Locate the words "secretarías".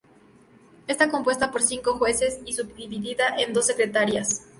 3.67-4.47